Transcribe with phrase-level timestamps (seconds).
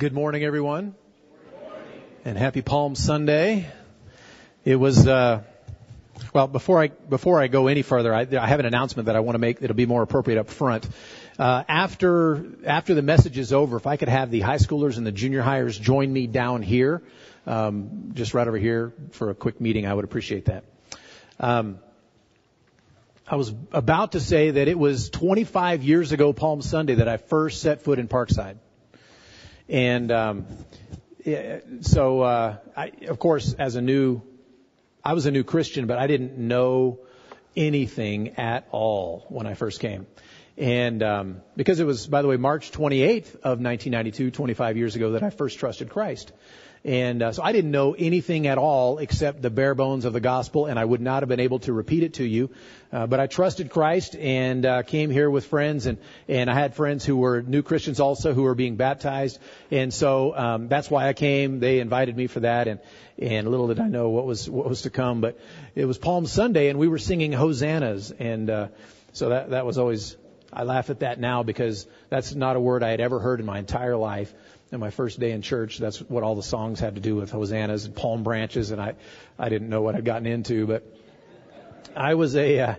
[0.00, 0.94] Good morning, everyone,
[2.24, 3.70] and happy Palm Sunday.
[4.64, 5.42] It was uh,
[6.32, 9.20] well before I before I go any further, I, I have an announcement that I
[9.20, 10.88] want to make that'll be more appropriate up front.
[11.38, 15.06] Uh, after after the message is over, if I could have the high schoolers and
[15.06, 17.02] the junior hires join me down here,
[17.46, 20.64] um, just right over here for a quick meeting, I would appreciate that.
[21.38, 21.78] Um,
[23.28, 27.18] I was about to say that it was 25 years ago, Palm Sunday, that I
[27.18, 28.56] first set foot in Parkside.
[29.70, 30.46] And um,
[31.82, 34.20] so, uh, I, of course, as a new,
[35.04, 36.98] I was a new Christian, but I didn't know
[37.56, 40.08] anything at all when I first came.
[40.58, 45.12] And um, because it was, by the way, March 28th of 1992, 25 years ago,
[45.12, 46.32] that I first trusted Christ.
[46.82, 50.20] And uh, so I didn't know anything at all except the bare bones of the
[50.20, 52.48] gospel, and I would not have been able to repeat it to you.
[52.90, 56.74] Uh, but I trusted Christ and uh, came here with friends, and and I had
[56.74, 59.38] friends who were new Christians also who were being baptized,
[59.70, 61.60] and so um, that's why I came.
[61.60, 62.80] They invited me for that, and
[63.18, 65.20] and little did I know what was what was to come.
[65.20, 65.38] But
[65.74, 68.68] it was Palm Sunday, and we were singing hosannas, and uh,
[69.12, 70.16] so that that was always.
[70.52, 73.46] I laugh at that now because that's not a word I had ever heard in
[73.46, 74.32] my entire life
[74.72, 77.30] in my first day in church, that's what all the songs had to do with
[77.30, 78.94] hosannas and palm branches, and I,
[79.38, 80.86] I didn't know what I'd gotten into, but
[81.96, 82.74] I was a, uh,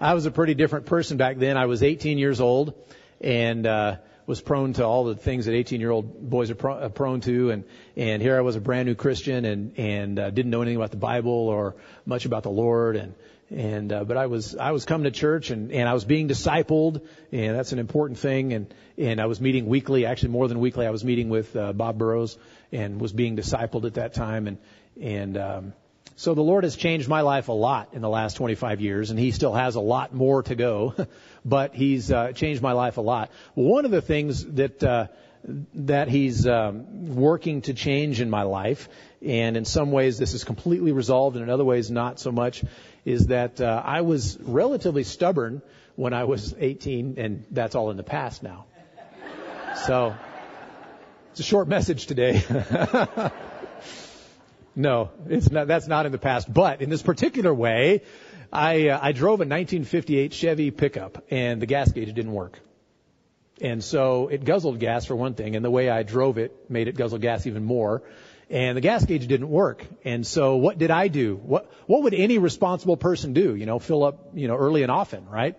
[0.00, 1.56] I was a pretty different person back then.
[1.56, 2.74] I was 18 years old,
[3.20, 6.78] and uh, was prone to all the things that 18 year old boys are pro-
[6.78, 7.64] uh, prone to, and
[7.96, 10.90] and here I was a brand new Christian, and and uh, didn't know anything about
[10.90, 13.14] the Bible or much about the Lord, and
[13.50, 16.28] and uh, but I was I was coming to church and and I was being
[16.28, 18.52] discipled and that's an important thing.
[18.52, 21.72] And and I was meeting weekly actually more than weekly I was meeting with uh,
[21.72, 22.38] Bob Burrows
[22.70, 24.46] and was being discipled at that time.
[24.46, 24.58] And
[25.00, 25.72] and um,
[26.14, 29.18] so the Lord has changed my life a lot in the last 25 years and
[29.18, 30.94] he still has a lot more to go
[31.44, 33.30] but he's uh, changed my life a lot.
[33.54, 35.08] One of the things that uh,
[35.74, 38.88] that he's um, working to change in my life
[39.22, 42.62] and in some ways this is completely resolved and in other ways not so much
[43.04, 45.62] is that uh, I was relatively stubborn
[45.96, 48.66] when I was 18, and that's all in the past now.
[49.86, 50.14] So
[51.30, 52.42] it's a short message today.
[54.76, 55.66] no, it's not.
[55.68, 56.52] That's not in the past.
[56.52, 58.02] But in this particular way,
[58.52, 62.58] I uh, I drove a 1958 Chevy pickup, and the gas gauge didn't work.
[63.60, 66.88] And so it guzzled gas for one thing, and the way I drove it made
[66.88, 68.02] it guzzle gas even more
[68.50, 69.86] and the gas gauge didn't work.
[70.04, 71.36] And so what did I do?
[71.36, 73.54] What, what would any responsible person do?
[73.54, 75.56] You know, fill up, you know, early and often, right?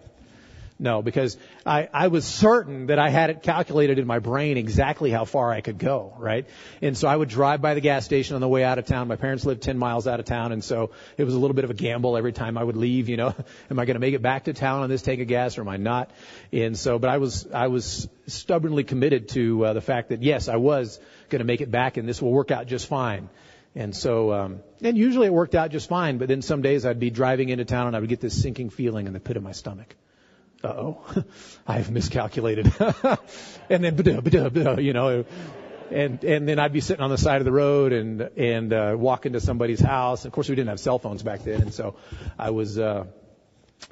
[0.82, 5.12] No, because I, I was certain that I had it calculated in my brain exactly
[5.12, 6.48] how far I could go, right?
[6.82, 9.08] And so I would drive by the gas station on the way out of town.
[9.08, 11.66] My parents lived 10 miles out of town, and so it was a little bit
[11.66, 13.36] of a gamble every time I would leave, you know.
[13.70, 15.62] am I going to make it back to town on this tank of gas or
[15.62, 16.10] am I not?
[16.52, 20.48] And so, but I was, I was stubbornly committed to uh, the fact that yes,
[20.48, 21.00] I was
[21.30, 23.30] going to make it back and this will work out just fine.
[23.76, 27.00] And so, um, and usually it worked out just fine, but then some days I'd
[27.00, 29.44] be driving into town and I would get this sinking feeling in the pit of
[29.44, 29.96] my stomach
[30.64, 31.24] uh-oh,
[31.68, 32.72] I've miscalculated.
[33.70, 35.26] and then, you know,
[35.92, 38.96] and and then I'd be sitting on the side of the road and and uh,
[38.98, 40.26] walk into somebody's house.
[40.26, 41.96] Of course, we didn't have cell phones back then, and so
[42.40, 43.06] I was uh,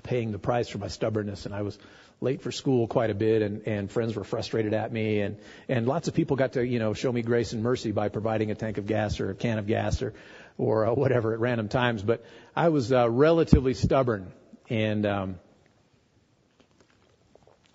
[0.04, 1.78] paying the price for my stubbornness, and I was
[2.22, 5.38] late for school quite a bit, and and friends were frustrated at me, and
[5.68, 8.52] and lots of people got to you know show me grace and mercy by providing
[8.52, 10.14] a tank of gas or a can of gas or
[10.58, 12.02] or uh, whatever at random times.
[12.02, 12.24] But
[12.56, 14.32] I was uh, relatively stubborn,
[14.70, 15.40] and um,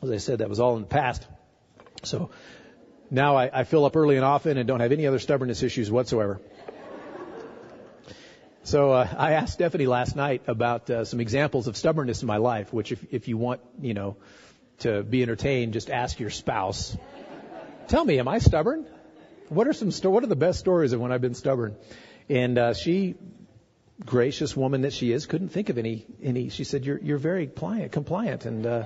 [0.05, 1.27] as I said, that was all in the past.
[2.03, 2.31] So
[3.11, 5.91] now I, I fill up early and often and don't have any other stubbornness issues
[5.91, 6.41] whatsoever.
[8.65, 12.39] So uh, I asked Stephanie last night about uh, some examples of stubbornness in my
[12.39, 14.17] life, which if, if you want, you know,
[14.79, 16.97] to be entertained, just ask your spouse.
[17.89, 18.87] Tell me, am I stubborn?
[19.51, 21.77] What are some sto- what are the best stories of when I've been stubborn?
[22.31, 23.17] And uh, she,
[24.05, 26.49] gracious woman that she is, couldn't think of any any.
[26.49, 28.85] She said, "You're you're very pliant, compliant, and." Uh,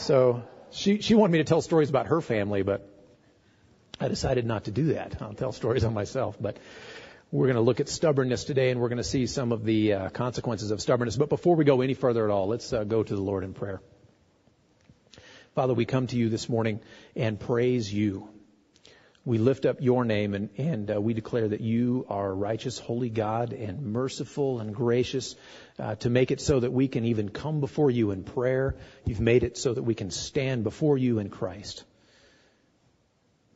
[0.00, 2.88] so she, she wanted me to tell stories about her family, but
[4.00, 5.20] I decided not to do that.
[5.20, 6.56] I'll tell stories on myself, but
[7.30, 9.92] we're going to look at stubbornness today and we're going to see some of the
[9.92, 11.16] uh, consequences of stubbornness.
[11.16, 13.54] But before we go any further at all, let's uh, go to the Lord in
[13.54, 13.80] prayer.
[15.54, 16.80] Father, we come to you this morning
[17.14, 18.28] and praise you
[19.24, 23.10] we lift up your name and, and uh, we declare that you are righteous, holy
[23.10, 25.36] God, and merciful and gracious
[25.78, 28.76] uh, to make it so that we can even come before you in prayer.
[29.04, 31.84] You've made it so that we can stand before you in Christ.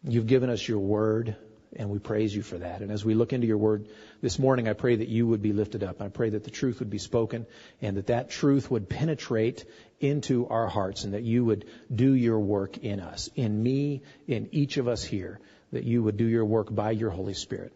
[0.03, 1.35] You've given us your word,
[1.77, 2.81] And we praise you for that.
[2.81, 3.89] And as we look into your word
[4.21, 6.01] this morning, I pray that you would be lifted up.
[6.01, 7.47] I pray that the truth would be spoken
[7.83, 9.65] and that that truth would penetrate
[10.01, 14.49] into our hearts and that you would do your work in us, in me, in
[14.53, 15.41] each of us here,
[15.73, 17.73] that you would do your work by your Holy Spirit.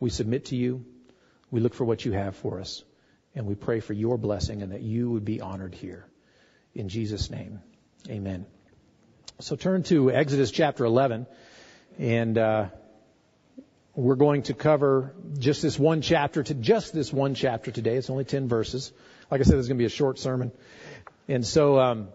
[0.00, 0.84] We submit to you.
[1.50, 2.82] We look for what you have for us.
[3.34, 6.06] And we pray for your blessing and that you would be honored here.
[6.74, 7.60] In Jesus' name,
[8.08, 8.46] amen.
[9.40, 11.26] So turn to Exodus chapter 11.
[11.98, 12.68] And uh,
[13.94, 17.96] we're going to cover just this one chapter to just this one chapter today.
[17.96, 18.92] It's only ten verses.
[19.30, 20.52] Like I said, it's going to be a short sermon,
[21.28, 21.78] and so.
[21.78, 22.08] Um,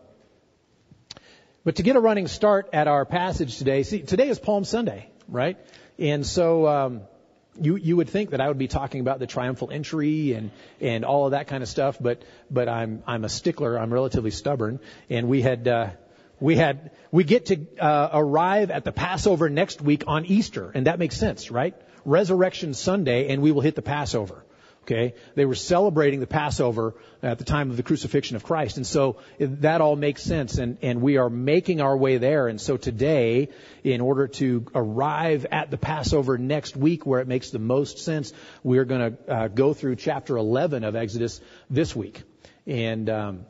[1.66, 5.10] but to get a running start at our passage today, see, today is Palm Sunday,
[5.28, 5.58] right?
[6.00, 7.02] And so um,
[7.62, 10.52] you you would think that I would be talking about the triumphal entry and
[10.82, 13.78] and all of that kind of stuff, but but I'm I'm a stickler.
[13.78, 14.80] I'm relatively stubborn,
[15.10, 15.68] and we had.
[15.68, 15.90] Uh,
[16.40, 20.88] we had we get to uh, arrive at the Passover next week on Easter, and
[20.88, 21.76] that makes sense, right?
[22.06, 24.44] Resurrection Sunday, and we will hit the Passover.
[24.84, 28.88] Okay, they were celebrating the Passover at the time of the crucifixion of Christ, and
[28.88, 32.48] so that all makes sense, and and we are making our way there.
[32.48, 33.50] And so today,
[33.84, 38.34] in order to arrive at the Passover next week, where it makes the most sense,
[38.64, 42.24] we are going to uh, go through chapter 11 of Exodus this week,
[42.66, 43.10] and.
[43.10, 43.46] Um,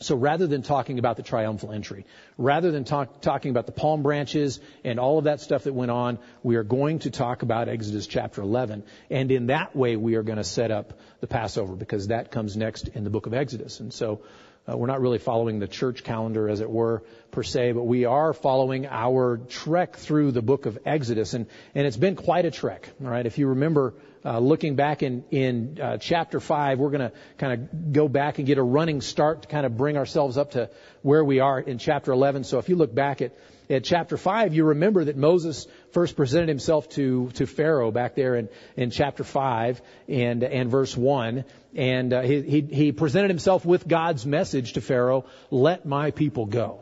[0.00, 2.06] so rather than talking about the triumphal entry,
[2.36, 5.90] rather than talk, talking about the palm branches and all of that stuff that went
[5.90, 8.82] on, we are going to talk about Exodus chapter 11.
[9.10, 12.56] And in that way, we are going to set up the Passover because that comes
[12.56, 13.80] next in the book of Exodus.
[13.80, 14.22] And so
[14.68, 18.04] uh, we're not really following the church calendar, as it were, per se, but we
[18.04, 22.50] are following our trek through the book of Exodus, and and it's been quite a
[22.50, 22.88] trek.
[23.02, 23.94] All right, if you remember,
[24.24, 28.38] uh, looking back in in uh, chapter five, we're going to kind of go back
[28.38, 30.70] and get a running start to kind of bring ourselves up to
[31.02, 32.44] where we are in chapter 11.
[32.44, 33.36] So if you look back at
[33.72, 38.36] at chapter 5, you remember that Moses first presented himself to, to Pharaoh back there
[38.36, 41.44] in, in chapter 5 and, and verse 1.
[41.74, 46.46] And uh, he, he, he presented himself with God's message to Pharaoh, let my people
[46.46, 46.80] go.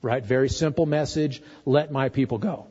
[0.00, 0.24] Right?
[0.24, 2.68] Very simple message, let my people go.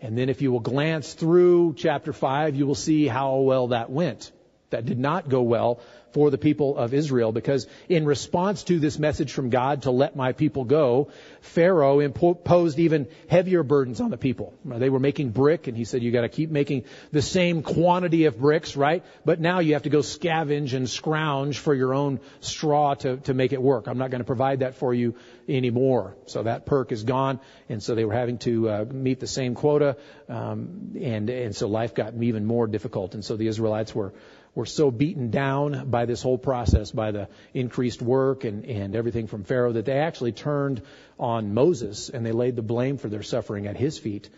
[0.00, 3.90] And then if you will glance through chapter 5, you will see how well that
[3.90, 4.32] went.
[4.70, 5.80] That did not go well
[6.12, 10.16] for the people of Israel because in response to this message from God to let
[10.16, 11.10] my people go,
[11.40, 14.54] Pharaoh imposed even heavier burdens on the people.
[14.64, 18.24] They were making brick and he said you got to keep making the same quantity
[18.24, 19.04] of bricks, right?
[19.24, 23.34] But now you have to go scavenge and scrounge for your own straw to, to
[23.34, 23.86] make it work.
[23.86, 25.14] I'm not going to provide that for you
[25.48, 26.16] anymore.
[26.26, 29.54] So that perk is gone and so they were having to uh, meet the same
[29.54, 29.96] quota
[30.28, 34.12] um, and and so life got even more difficult and so the Israelites were
[34.54, 39.26] were so beaten down by this whole process, by the increased work and, and everything
[39.26, 40.82] from Pharaoh, that they actually turned
[41.18, 44.28] on Moses and they laid the blame for their suffering at his feet.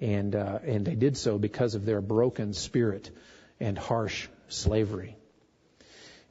[0.00, 3.10] And, uh, and they did so because of their broken spirit
[3.60, 5.16] and harsh slavery.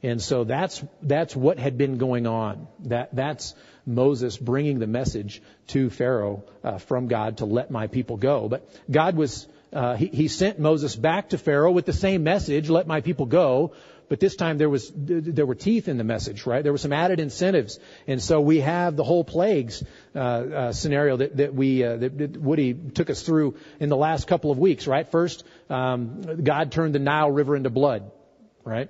[0.02, 2.68] And so that's, that's what had been going on.
[2.84, 3.54] That, that's
[3.84, 8.48] Moses bringing the message to Pharaoh uh, from God to let my people go.
[8.48, 12.70] But God was uh, he, he sent Moses back to Pharaoh with the same message,
[12.70, 13.72] let my people go.
[14.08, 16.62] But this time there was there were teeth in the message, right?
[16.62, 19.84] There were some added incentives, and so we have the whole plagues
[20.14, 23.98] uh, uh, scenario that that we uh, that, that Woody took us through in the
[23.98, 25.06] last couple of weeks, right?
[25.06, 28.10] First, um, God turned the Nile River into blood,
[28.64, 28.88] right?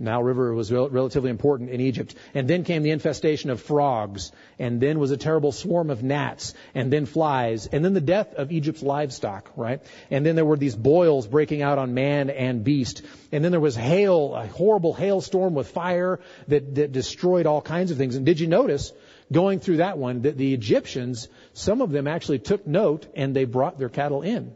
[0.00, 2.14] Nile River was rel- relatively important in Egypt.
[2.34, 6.54] And then came the infestation of frogs, and then was a terrible swarm of gnats,
[6.74, 9.82] and then flies, and then the death of Egypt's livestock, right?
[10.10, 13.02] And then there were these boils breaking out on man and beast.
[13.30, 17.90] And then there was hail, a horrible hailstorm with fire that, that destroyed all kinds
[17.90, 18.16] of things.
[18.16, 18.92] And did you notice,
[19.30, 23.44] going through that one, that the Egyptians, some of them actually took note and they
[23.44, 24.54] brought their cattle in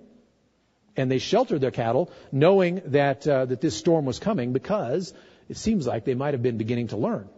[0.96, 5.12] and they sheltered their cattle, knowing that uh, that this storm was coming, because
[5.48, 7.28] it seems like they might have been beginning to learn,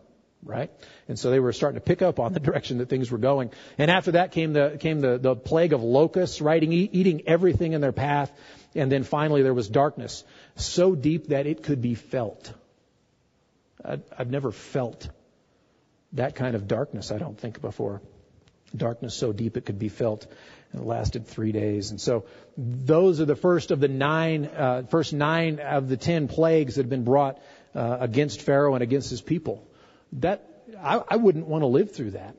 [0.42, 0.70] right?
[1.08, 3.50] And so they were starting to pick up on the direction that things were going.
[3.78, 7.80] And after that came the came the, the plague of locusts, right, eating everything in
[7.80, 8.32] their path.
[8.74, 10.24] And then finally there was darkness,
[10.56, 12.52] so deep that it could be felt.
[13.84, 15.08] I've never felt
[16.12, 18.02] that kind of darkness, I don't think, before.
[18.74, 20.26] Darkness so deep it could be felt.
[20.72, 21.90] And it lasted three days.
[21.90, 22.24] And so
[22.56, 26.82] those are the first of the nine, uh, first nine of the ten plagues that
[26.82, 27.40] have been brought
[27.76, 29.66] uh, against Pharaoh and against his people.
[30.14, 30.42] That
[30.80, 32.36] I, I wouldn't want to live through that.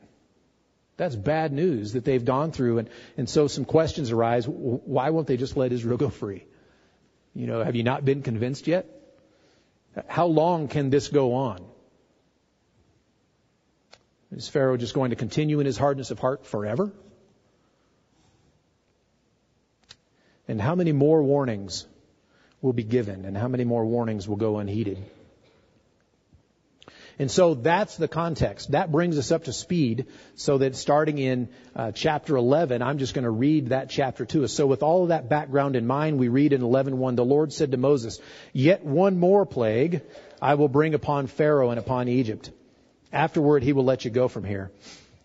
[0.98, 4.48] That's bad news that they've gone through, and and so some questions arise.
[4.48, 6.46] Why won't they just let Israel go free?
[7.36, 8.88] You know, have you not been convinced yet?
[10.08, 11.64] How long can this go on?
[14.32, 16.92] Is Pharaoh just going to continue in his hardness of heart forever?
[20.48, 21.86] And how many more warnings
[22.62, 24.98] will be given and how many more warnings will go unheeded?
[27.20, 28.72] And so that's the context.
[28.72, 30.06] That brings us up to speed
[30.36, 34.44] so that starting in uh, chapter 11, I'm just going to read that chapter to
[34.44, 34.54] us.
[34.54, 37.72] So with all of that background in mind, we read in 11:1, the Lord said
[37.72, 38.20] to Moses,
[38.54, 40.02] "Yet one more plague
[40.40, 42.52] I will bring upon Pharaoh and upon Egypt.
[43.12, 44.72] Afterward he will let you go from here.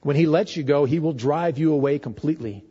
[0.00, 2.64] When he lets you go, he will drive you away completely.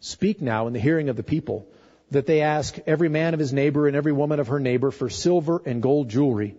[0.00, 1.68] Speak now in the hearing of the people
[2.10, 5.08] that they ask every man of his neighbor and every woman of her neighbor for
[5.08, 6.56] silver and gold jewelry."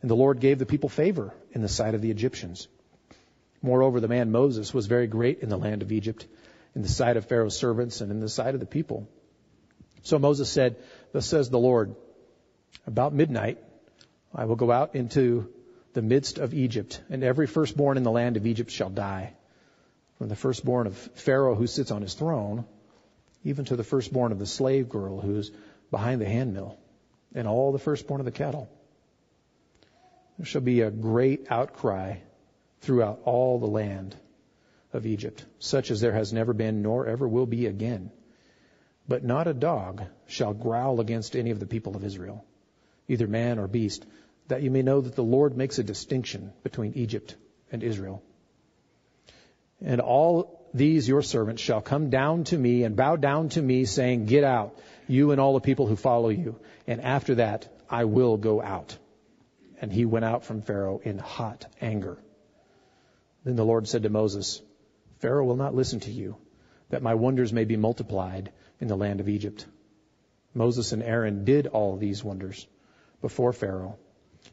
[0.00, 2.68] And the Lord gave the people favor in the sight of the Egyptians.
[3.62, 6.26] Moreover, the man Moses was very great in the land of Egypt,
[6.74, 9.08] in the sight of Pharaoh's servants, and in the sight of the people.
[10.02, 10.76] So Moses said,
[11.12, 11.96] Thus says the Lord,
[12.86, 13.58] about midnight
[14.34, 15.52] I will go out into
[15.94, 19.34] the midst of Egypt, and every firstborn in the land of Egypt shall die.
[20.18, 22.64] From the firstborn of Pharaoh who sits on his throne,
[23.44, 25.50] even to the firstborn of the slave girl who is
[25.90, 26.76] behind the handmill,
[27.34, 28.68] and all the firstborn of the cattle.
[30.38, 32.18] There shall be a great outcry
[32.80, 34.14] throughout all the land
[34.92, 38.12] of Egypt, such as there has never been nor ever will be again.
[39.08, 42.44] But not a dog shall growl against any of the people of Israel,
[43.08, 44.06] either man or beast,
[44.46, 47.34] that you may know that the Lord makes a distinction between Egypt
[47.72, 48.22] and Israel.
[49.80, 53.86] And all these your servants shall come down to me and bow down to me,
[53.86, 54.78] saying, Get out,
[55.08, 56.60] you and all the people who follow you.
[56.86, 58.96] And after that, I will go out
[59.80, 62.18] and he went out from Pharaoh in hot anger.
[63.44, 64.60] Then the Lord said to Moses,
[65.18, 66.36] Pharaoh will not listen to you,
[66.90, 69.66] that my wonders may be multiplied in the land of Egypt.
[70.54, 72.66] Moses and Aaron did all these wonders
[73.20, 73.96] before Pharaoh,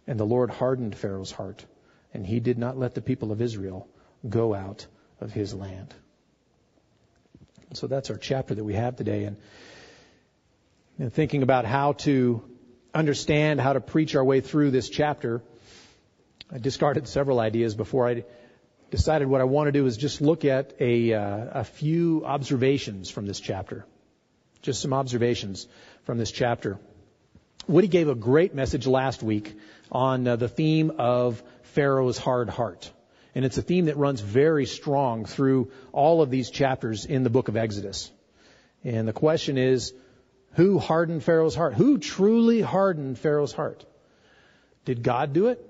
[0.07, 1.65] and the Lord hardened Pharaoh's heart,
[2.13, 3.87] and he did not let the people of Israel
[4.27, 4.85] go out
[5.21, 5.93] of his land.
[7.73, 9.37] So that's our chapter that we have today, and,
[10.97, 12.43] and thinking about how to
[12.95, 15.41] understand how to preach our way through this chapter,
[16.51, 18.23] I discarded several ideas before I
[18.89, 23.09] decided what I want to do is just look at a, uh, a few observations
[23.09, 23.85] from this chapter.
[24.61, 25.67] Just some observations
[26.03, 26.79] from this chapter.
[27.67, 29.53] Woody gave a great message last week
[29.91, 32.91] on uh, the theme of Pharaoh's hard heart.
[33.33, 37.29] And it's a theme that runs very strong through all of these chapters in the
[37.29, 38.11] book of Exodus.
[38.83, 39.93] And the question is,
[40.55, 41.73] who hardened Pharaoh's heart?
[41.73, 43.85] Who truly hardened Pharaoh's heart?
[44.85, 45.63] Did God do it?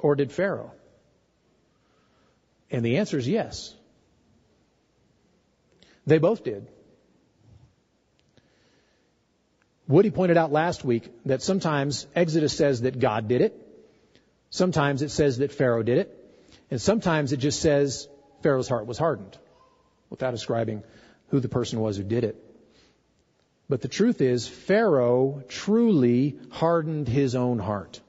[0.00, 0.72] Or did Pharaoh?
[2.70, 3.74] And the answer is yes.
[6.06, 6.68] They both did.
[9.86, 13.54] Woody pointed out last week that sometimes Exodus says that God did it.
[14.50, 16.18] Sometimes it says that Pharaoh did it.
[16.70, 18.08] And sometimes it just says
[18.42, 19.38] Pharaoh's heart was hardened
[20.10, 20.82] without describing
[21.28, 22.51] who the person was who did it.
[23.68, 28.00] But the truth is, Pharaoh truly hardened his own heart.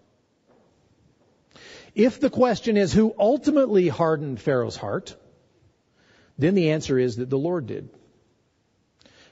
[1.95, 5.15] If the question is who ultimately hardened Pharaoh's heart,
[6.37, 7.89] then the answer is that the Lord did.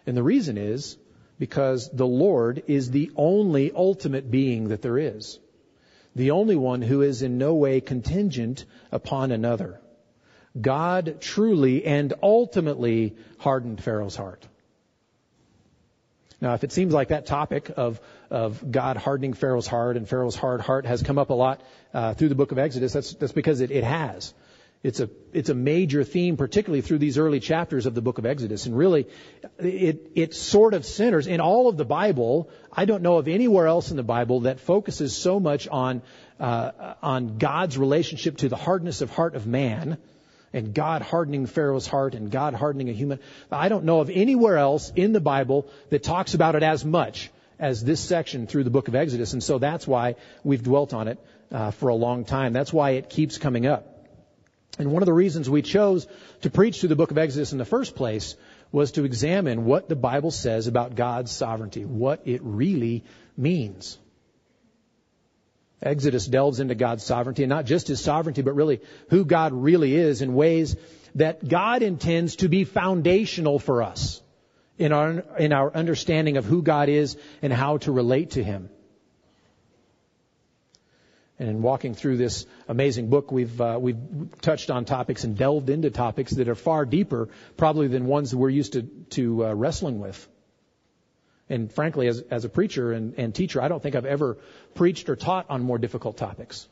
[0.06, 0.98] And the reason is
[1.40, 5.40] because the Lord is the only ultimate being that there is.
[6.16, 9.82] The only one who is in no way contingent upon another.
[10.60, 14.46] God truly and ultimately hardened Pharaoh's heart.
[16.42, 20.36] Now, if it seems like that topic of, of God hardening Pharaoh's heart and Pharaoh's
[20.36, 21.62] hard heart has come up a lot
[21.94, 24.34] uh, through the book of Exodus, that's, that's because it, it has.
[24.84, 28.26] It's a, it's a major theme, particularly through these early chapters of the book of
[28.26, 28.66] Exodus.
[28.66, 29.06] And really,
[29.60, 32.50] it, it sort of centers in all of the Bible.
[32.74, 36.02] I don't know of anywhere else in the Bible that focuses so much on,
[36.40, 40.00] uh, on God's relationship to the hardness of heart of man
[40.54, 43.20] and God hardening Pharaoh's heart and God hardening a human.
[43.52, 47.30] I don't know of anywhere else in the Bible that talks about it as much
[47.60, 49.34] as this section through the book of Exodus.
[49.34, 51.20] And so that's why we've dwelt on it
[51.52, 52.54] uh, for a long time.
[52.54, 53.88] That's why it keeps coming up.
[54.80, 56.08] And one of the reasons we chose
[56.42, 58.36] to preach through the book of Exodus in the first place
[58.72, 63.04] was to examine what the Bible says about God's sovereignty, what it really
[63.36, 64.00] means.
[65.82, 69.96] Exodus delves into God's sovereignty, and not just his sovereignty, but really who God really
[69.96, 70.76] is in ways
[71.16, 74.22] that God intends to be foundational for us
[74.78, 78.70] in our, in our understanding of who God is and how to relate to him.
[81.40, 83.98] And in walking through this amazing book, we've uh, we've
[84.42, 88.38] touched on topics and delved into topics that are far deeper, probably than ones that
[88.38, 90.28] we're used to to uh, wrestling with.
[91.52, 94.38] And frankly, as, as a preacher and, and teacher, I don't think I've ever
[94.74, 96.66] preached or taught on more difficult topics.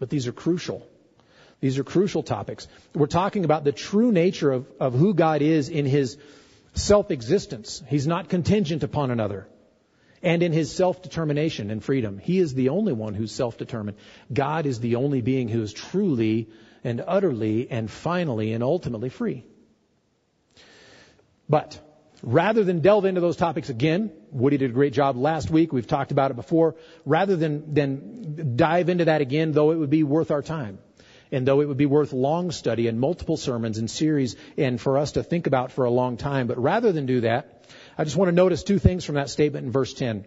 [0.00, 0.84] But these are crucial.
[1.60, 2.66] These are crucial topics.
[2.92, 6.18] We're talking about the true nature of, of who God is in his
[6.74, 7.84] self-existence.
[7.86, 9.46] He's not contingent upon another.
[10.24, 12.18] And in his self-determination and freedom.
[12.18, 13.96] He is the only one who's self-determined.
[14.32, 16.48] God is the only being who is truly
[16.82, 19.44] and utterly and finally and ultimately free.
[21.48, 21.78] But
[22.22, 25.72] rather than delve into those topics again, Woody did a great job last week.
[25.72, 26.76] We've talked about it before.
[27.04, 30.78] Rather than, than dive into that again, though it would be worth our time.
[31.32, 34.96] And though it would be worth long study and multiple sermons and series and for
[34.98, 37.64] us to think about for a long time, but rather than do that,
[37.98, 40.24] I just want to notice two things from that statement in verse 10.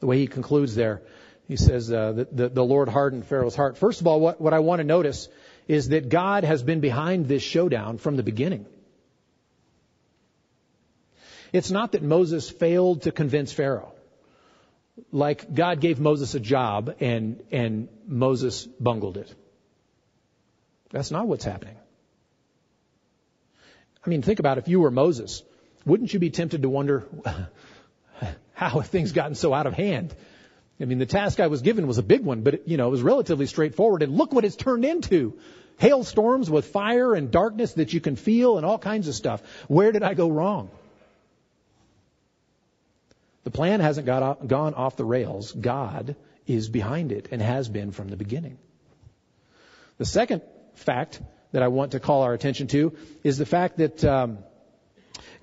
[0.00, 1.02] The way he concludes there.
[1.48, 3.78] He says, uh, the, the, the Lord hardened Pharaoh's heart.
[3.78, 5.28] First of all, what, what I want to notice
[5.68, 8.66] is that God has been behind this showdown from the beginning.
[11.52, 13.92] It's not that Moses failed to convince Pharaoh.
[15.10, 19.34] Like God gave Moses a job and, and Moses bungled it.
[20.90, 21.76] That's not what's happening.
[24.04, 25.42] I mean, think about if you were Moses,
[25.86, 27.06] wouldn't you be tempted to wonder
[28.54, 30.14] how have things gotten so out of hand?
[30.80, 32.90] I mean, the task I was given was a big one, but you know, it
[32.90, 34.02] was relatively straightforward.
[34.02, 35.38] And look what it's turned into.
[35.78, 39.42] Hailstorms with fire and darkness that you can feel and all kinds of stuff.
[39.68, 40.70] Where did I go wrong?
[43.44, 45.52] The plan hasn't got gone off the rails.
[45.52, 48.58] God is behind it and has been from the beginning.
[49.98, 50.42] The second
[50.74, 51.20] fact
[51.52, 54.38] that I want to call our attention to is the fact that um,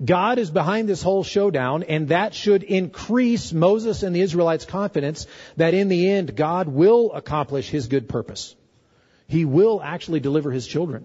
[0.04, 5.26] God is behind this whole showdown, and that should increase Moses and the Israelites' confidence
[5.56, 8.56] that in the end God will accomplish His good purpose.
[9.28, 11.04] He will actually deliver His children.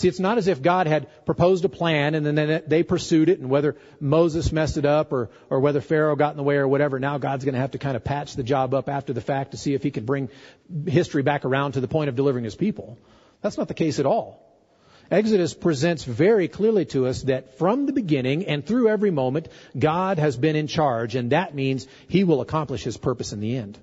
[0.00, 3.38] See, it's not as if God had proposed a plan and then they pursued it,
[3.38, 6.66] and whether Moses messed it up or, or whether Pharaoh got in the way or
[6.66, 9.20] whatever, now God's going to have to kind of patch the job up after the
[9.20, 10.30] fact to see if he can bring
[10.86, 12.96] history back around to the point of delivering his people.
[13.42, 14.42] That's not the case at all.
[15.10, 20.18] Exodus presents very clearly to us that from the beginning and through every moment, God
[20.18, 23.78] has been in charge, and that means He will accomplish His purpose in the end.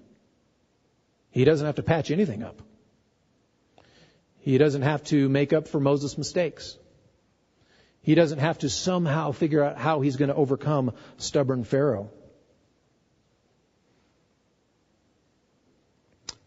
[1.29, 2.59] He doesn't have to patch anything up.
[4.47, 6.77] He doesn't have to make up for Moses' mistakes.
[8.01, 12.09] He doesn't have to somehow figure out how he's going to overcome stubborn Pharaoh.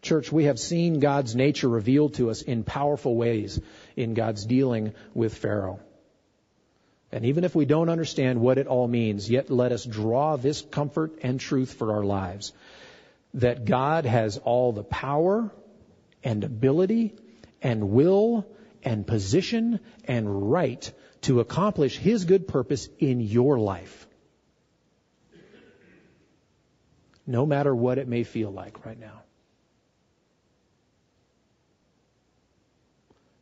[0.01, 3.61] Church, we have seen God's nature revealed to us in powerful ways
[3.95, 5.79] in God's dealing with Pharaoh.
[7.11, 10.63] And even if we don't understand what it all means, yet let us draw this
[10.63, 12.51] comfort and truth for our lives.
[13.35, 15.51] That God has all the power
[16.23, 17.13] and ability
[17.61, 18.47] and will
[18.83, 24.07] and position and right to accomplish His good purpose in your life.
[27.27, 29.21] No matter what it may feel like right now.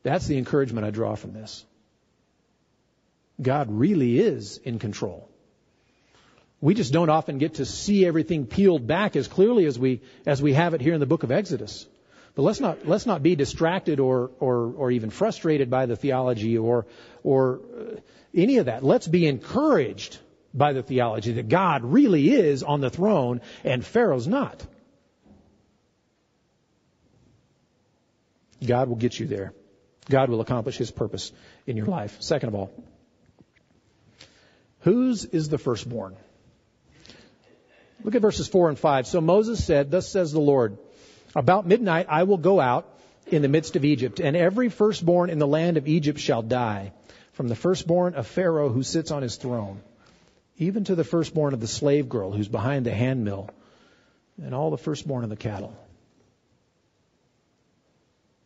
[0.03, 1.65] That's the encouragement I draw from this.
[3.41, 5.29] God really is in control.
[6.62, 10.41] We just don't often get to see everything peeled back as clearly as we as
[10.41, 11.88] we have it here in the book of Exodus.
[12.35, 16.57] But let's not let's not be distracted or or or even frustrated by the theology
[16.57, 16.85] or
[17.23, 17.99] or uh,
[18.33, 18.83] any of that.
[18.83, 20.17] Let's be encouraged
[20.53, 24.65] by the theology that God really is on the throne and Pharaoh's not.
[28.65, 29.53] God will get you there.
[30.09, 31.31] God will accomplish his purpose
[31.65, 32.17] in your life.
[32.19, 32.71] Second of all,
[34.81, 36.15] whose is the firstborn?
[38.03, 39.07] Look at verses 4 and 5.
[39.07, 40.77] So Moses said, Thus says the Lord,
[41.35, 42.87] About midnight I will go out
[43.27, 46.93] in the midst of Egypt, and every firstborn in the land of Egypt shall die,
[47.33, 49.81] from the firstborn of Pharaoh who sits on his throne,
[50.57, 53.49] even to the firstborn of the slave girl who's behind the handmill,
[54.41, 55.75] and all the firstborn of the cattle.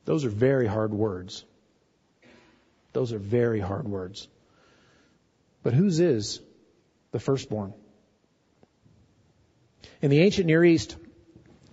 [0.06, 1.46] Those are very hard words.
[2.91, 4.28] Those are very hard words.
[5.63, 6.41] But whose is
[7.12, 7.74] the firstborn?
[10.02, 10.98] In the ancient Near East,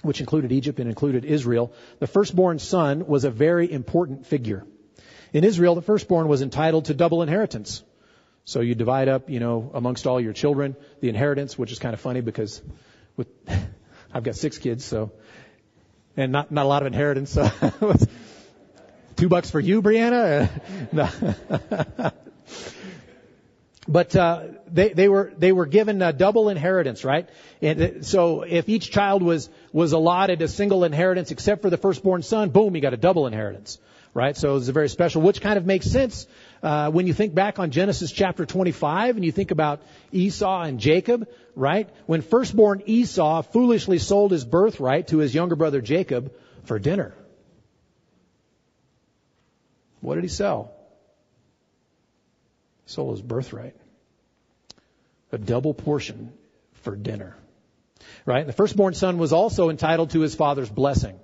[0.02, 4.64] which included Egypt and included Israel, the firstborn son was a very important figure.
[5.32, 7.82] In Israel, the firstborn was entitled to double inheritance.
[8.44, 11.94] So you divide up, you know, amongst all your children, the inheritance, which is kind
[11.94, 12.62] of funny because
[13.16, 13.28] with,
[14.12, 15.12] I've got six kids, so,
[16.16, 17.48] and not, not a lot of inheritance, so
[19.20, 20.48] Two bucks for you, Brianna?
[23.86, 27.28] but uh, they they were they were given a double inheritance, right?
[27.60, 31.76] And uh, so if each child was was allotted a single inheritance, except for the
[31.76, 33.78] firstborn son, boom, he got a double inheritance,
[34.14, 34.36] right?
[34.36, 36.26] So it's very special, which kind of makes sense
[36.62, 40.80] uh, when you think back on Genesis chapter 25 and you think about Esau and
[40.80, 41.88] Jacob, right?
[42.06, 46.32] When firstborn Esau foolishly sold his birthright to his younger brother Jacob
[46.64, 47.14] for dinner.
[50.00, 50.72] What did he sell?
[52.86, 53.76] Sold his birthright.
[55.32, 56.32] A double portion
[56.82, 57.36] for dinner.
[58.26, 58.46] Right?
[58.46, 61.18] The firstborn son was also entitled to his father's blessing.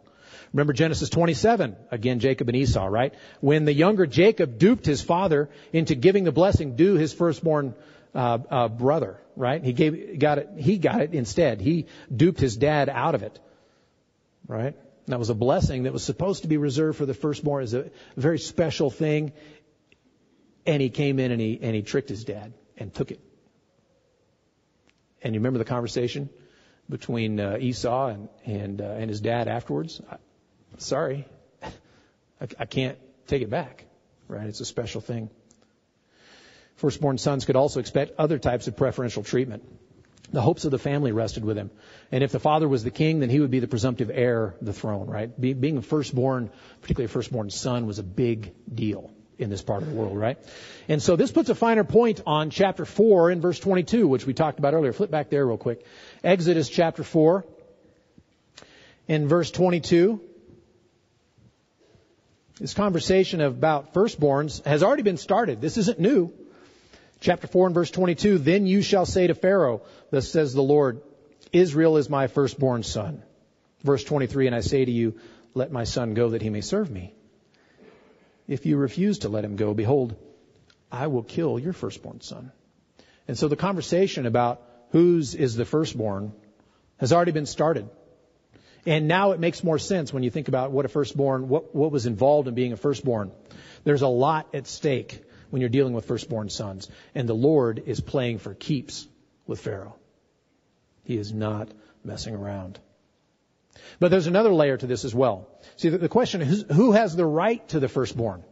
[0.52, 3.14] Remember Genesis 27, again Jacob and Esau, right?
[3.40, 7.74] When the younger Jacob duped his father into giving the blessing due his firstborn
[8.14, 9.62] uh, uh, brother, right?
[9.62, 11.60] He gave, got it, he got it instead.
[11.60, 13.38] He duped his dad out of it,
[14.46, 14.74] right?
[15.06, 17.90] That was a blessing that was supposed to be reserved for the firstborn as a
[18.16, 19.32] very special thing.
[20.64, 23.20] And he came in and he, and he tricked his dad and took it.
[25.22, 26.28] And you remember the conversation
[26.88, 30.00] between uh, Esau and, and, uh, and his dad afterwards?
[30.10, 30.16] I,
[30.78, 31.26] sorry.
[31.62, 33.84] I, I can't take it back,
[34.28, 34.46] right?
[34.46, 35.30] It's a special thing.
[36.76, 39.64] Firstborn sons could also expect other types of preferential treatment.
[40.32, 41.70] The hopes of the family rested with him.
[42.10, 44.66] And if the father was the king, then he would be the presumptive heir of
[44.66, 45.40] the throne, right?
[45.40, 46.50] Be, being a firstborn,
[46.82, 50.38] particularly a firstborn son, was a big deal in this part of the world, right?
[50.88, 54.34] And so this puts a finer point on chapter 4 in verse 22, which we
[54.34, 54.92] talked about earlier.
[54.92, 55.84] Flip back there real quick.
[56.24, 57.44] Exodus chapter 4
[59.08, 60.20] in verse 22.
[62.58, 65.60] This conversation about firstborns has already been started.
[65.60, 66.32] This isn't new.
[67.20, 71.02] Chapter 4 and verse 22, Then you shall say to Pharaoh, thus says the Lord,
[71.52, 73.22] Israel is my firstborn son.
[73.82, 75.18] Verse 23, And I say to you,
[75.54, 77.14] Let my son go that he may serve me.
[78.48, 80.16] If you refuse to let him go, behold,
[80.90, 82.52] I will kill your firstborn son.
[83.26, 86.32] And so the conversation about whose is the firstborn
[86.98, 87.88] has already been started.
[88.86, 91.90] And now it makes more sense when you think about what a firstborn, what, what
[91.90, 93.32] was involved in being a firstborn.
[93.82, 96.88] There's a lot at stake when you're dealing with firstborn sons.
[97.14, 99.08] And the Lord is playing for keeps
[99.46, 99.96] with Pharaoh.
[101.02, 101.68] He is not
[102.04, 102.78] messing around.
[103.98, 105.48] But there's another layer to this as well.
[105.76, 108.44] See, the question is who has the right to the firstborn?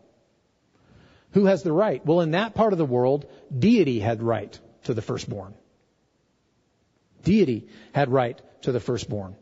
[1.33, 2.05] Who has the right?
[2.05, 5.55] Well, in that part of the world, deity had right to the firstborn.
[7.25, 9.37] Deity had right to the firstborn.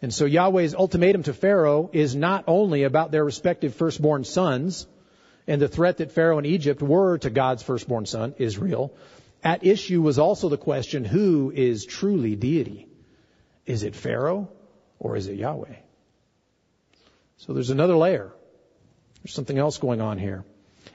[0.00, 4.86] And so Yahweh's ultimatum to Pharaoh is not only about their respective firstborn sons,
[5.46, 8.94] and the threat that Pharaoh and Egypt were to God's firstborn son, Israel,
[9.44, 12.88] at issue was also the question, who is truly deity?
[13.66, 14.48] Is it Pharaoh
[15.02, 15.74] or is it Yahweh?
[17.38, 18.32] So there's another layer.
[19.22, 20.44] There's something else going on here.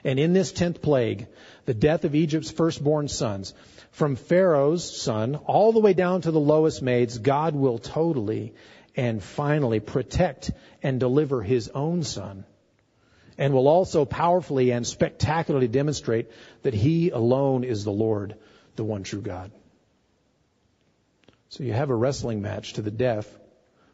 [0.02, 1.26] And in this tenth plague,
[1.66, 3.52] the death of Egypt's firstborn sons,
[3.90, 8.54] from Pharaoh's son all the way down to the lowest maids, God will totally
[8.96, 12.44] and finally protect and deliver his own son
[13.36, 16.30] and will also powerfully and spectacularly demonstrate
[16.62, 18.36] that He alone is the Lord,
[18.76, 19.52] the one true God.
[21.50, 23.37] So you have a wrestling match to the death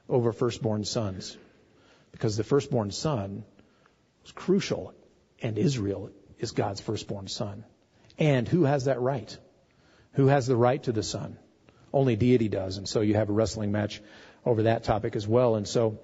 [0.09, 1.37] over firstborn sons.
[2.13, 3.45] Because the firstborn son
[4.23, 4.95] was crucial,
[5.43, 7.65] and Israel is God's firstborn son.
[8.19, 9.37] And who has that right?
[10.13, 11.39] Who has the right to the son?
[11.93, 12.77] Only deity does.
[12.77, 14.01] And so you have a wrestling match
[14.45, 15.57] over that topic as well.
[15.57, 15.99] And so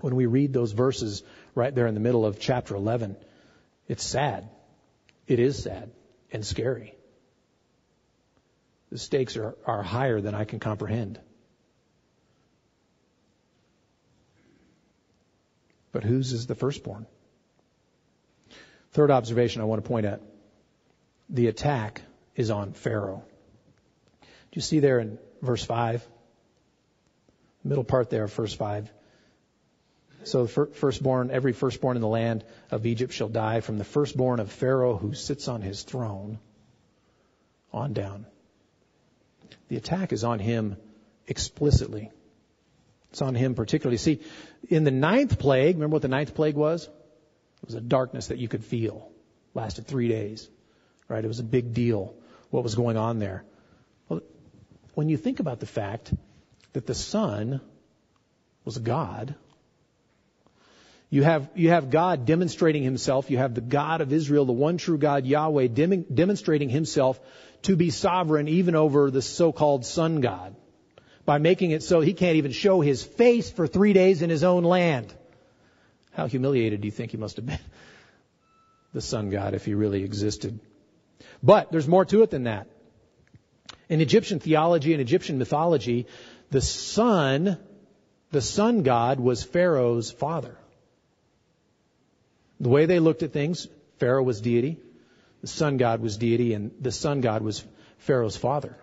[0.00, 1.22] when we read those verses
[1.54, 3.16] right there in the middle of chapter 11,
[3.88, 4.48] it's sad.
[5.26, 5.90] It is sad
[6.30, 6.94] and scary.
[8.90, 11.18] The stakes are, are higher than I can comprehend.
[15.92, 17.06] But whose is the firstborn?
[18.92, 20.20] Third observation I want to point at.
[21.28, 22.02] The attack
[22.34, 23.22] is on Pharaoh.
[24.20, 26.06] Do you see there in verse 5?
[27.64, 28.90] Middle part there verse 5.
[30.24, 34.52] So firstborn, every firstborn in the land of Egypt shall die from the firstborn of
[34.52, 36.38] Pharaoh who sits on his throne
[37.72, 38.26] on down.
[39.68, 40.76] The attack is on him
[41.26, 42.10] explicitly.
[43.12, 43.98] It's on him particularly.
[43.98, 44.20] See,
[44.70, 46.84] in the ninth plague, remember what the ninth plague was?
[46.84, 49.10] It was a darkness that you could feel.
[49.52, 50.48] Lasted three days.
[51.08, 51.22] Right?
[51.22, 52.14] It was a big deal
[52.48, 53.44] what was going on there.
[54.08, 54.22] Well,
[54.94, 56.14] when you think about the fact
[56.72, 57.60] that the sun
[58.64, 59.34] was God,
[61.10, 63.30] you have, you have God demonstrating himself.
[63.30, 67.20] You have the God of Israel, the one true God, Yahweh, dem- demonstrating himself
[67.62, 70.56] to be sovereign even over the so-called sun God
[71.24, 74.44] by making it so he can't even show his face for three days in his
[74.44, 75.12] own land.
[76.12, 77.58] How humiliated do you think he must have been?
[78.94, 80.60] The sun God, if he really existed.
[81.42, 82.66] But there's more to it than that.
[83.88, 86.06] In Egyptian theology and Egyptian mythology,
[86.50, 87.56] the sun,
[88.30, 90.58] the sun God was Pharaoh's father.
[92.60, 94.78] The way they looked at things, Pharaoh was deity,
[95.40, 97.64] the sun god was deity, and the sun god was
[97.98, 98.76] Pharaoh's father.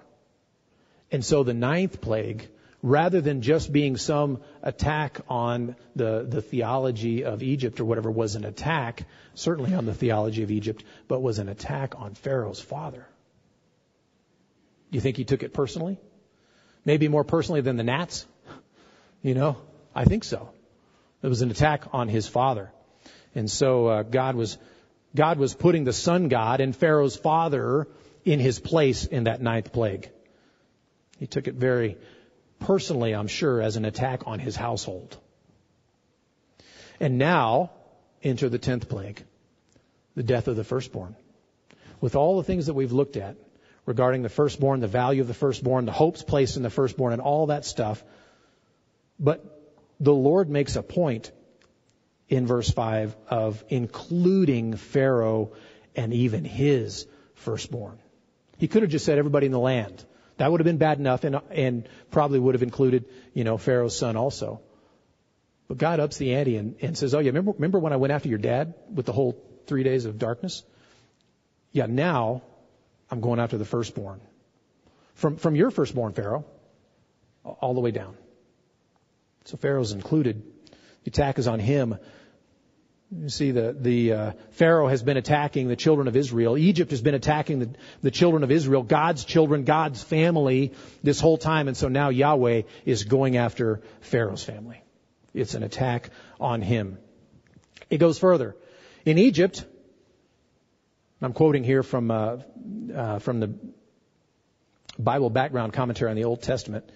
[1.12, 2.48] And so the ninth plague
[2.82, 8.36] rather than just being some attack on the, the theology of Egypt or whatever was
[8.36, 13.06] an attack, certainly on the theology of Egypt, but was an attack on Pharaoh's father.
[14.91, 16.00] Do you think he took it personally?
[16.86, 18.26] Maybe more personally than the gnats?
[19.22, 19.58] You know,
[19.93, 20.50] I think so.
[21.22, 22.72] It was an attack on his father.
[23.36, 24.58] And so uh, God was
[25.13, 27.88] God was putting the sun god and Pharaoh's father
[28.24, 30.10] in his place in that ninth plague.
[31.19, 31.97] He took it very
[32.60, 35.17] personally, I'm sure, as an attack on his household.
[36.99, 37.71] And now,
[38.23, 39.23] enter the tenth plague,
[40.15, 41.15] the death of the firstborn.
[42.01, 43.36] With all the things that we've looked at
[43.86, 47.21] regarding the firstborn, the value of the firstborn, the hopes placed in the firstborn, and
[47.21, 48.03] all that stuff,
[49.19, 51.32] but the Lord makes a point
[52.29, 55.51] in verse 5 of including Pharaoh
[55.95, 57.99] and even his firstborn.
[58.58, 60.05] He could have just said everybody in the land.
[60.39, 63.97] That would have been bad enough and, and probably would have included, you know, Pharaoh's
[63.97, 64.62] son also.
[65.67, 68.13] But God ups the ante and, and says, oh yeah, remember, remember when I went
[68.13, 70.63] after your dad with the whole three days of darkness?
[71.73, 72.41] Yeah, now
[73.12, 74.21] I'm going after the firstborn.
[75.15, 76.45] From, from your firstborn, Pharaoh,
[77.43, 78.15] all the way down.
[79.43, 80.41] So Pharaoh's included.
[81.04, 81.97] The attack is on him
[83.12, 86.58] you see, the, the uh, Pharaoh has been attacking the children of Israel.
[86.58, 87.69] Egypt has been attacking the,
[88.04, 91.67] the children of Israel, God's children, God's family, this whole time.
[91.67, 94.84] And so now Yahweh is going after Pharaoh's family.
[95.34, 97.00] It's an attack on him.
[97.89, 98.56] It goes further.
[99.06, 99.65] In Egypt,
[101.22, 102.38] I'm quoting here from uh,
[102.95, 103.56] uh, from the
[105.00, 106.89] Bible background commentary on the Old Testament.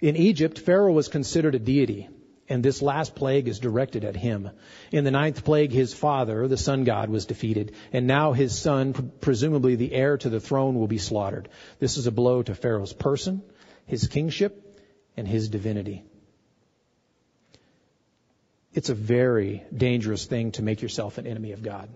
[0.00, 2.08] In Egypt, Pharaoh was considered a deity
[2.48, 4.50] and this last plague is directed at him.
[4.92, 9.12] In the ninth plague, his father, the sun god, was defeated, and now his son,
[9.20, 11.48] presumably the heir to the throne, will be slaughtered.
[11.78, 13.42] This is a blow to Pharaoh's person,
[13.86, 14.80] his kingship,
[15.16, 16.04] and his divinity.
[18.72, 21.88] It's a very dangerous thing to make yourself an enemy of God.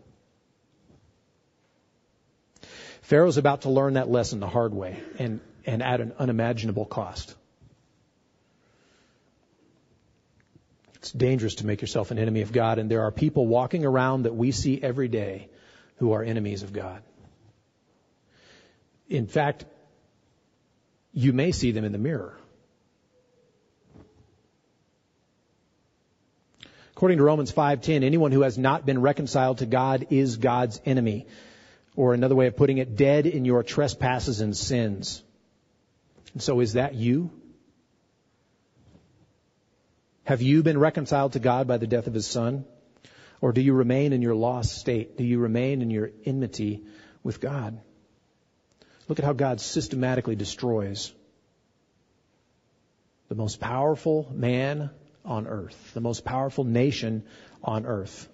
[3.03, 7.35] Pharaoh's about to learn that lesson the hard way and, and at an unimaginable cost.
[11.01, 14.25] It's dangerous to make yourself an enemy of God, and there are people walking around
[14.25, 15.49] that we see every day
[15.97, 17.03] who are enemies of God.
[19.09, 19.65] In fact,
[21.15, 22.37] you may see them in the mirror.
[26.93, 31.27] According to Romans 5:10, anyone who has not been reconciled to God is God's enemy.
[31.97, 35.23] Or another way of putting it, dead in your trespasses and sins.
[36.35, 37.31] And so is that you?
[40.25, 42.65] Have you been reconciled to God by the death of his son?
[43.41, 45.17] Or do you remain in your lost state?
[45.17, 46.83] Do you remain in your enmity
[47.23, 47.81] with God?
[49.09, 51.13] Look at how God systematically destroys
[53.29, 54.91] the most powerful man
[55.25, 57.25] on earth, the most powerful nation
[57.63, 58.29] on earth.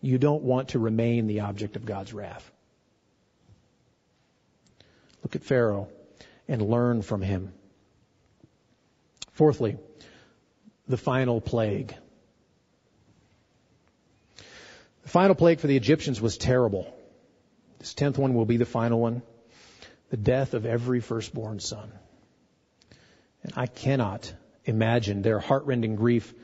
[0.00, 2.50] You don't want to remain the object of God's wrath.
[5.22, 5.88] Look at Pharaoh
[6.48, 7.52] and learn from him.
[9.32, 9.76] Fourthly,
[10.88, 11.94] the final plague.
[15.02, 16.92] The final plague for the Egyptians was terrible.
[17.78, 19.22] This tenth one will be the final one.
[20.10, 21.92] The death of every firstborn son.
[23.42, 24.32] And I cannot
[24.64, 26.34] imagine their heartrending grief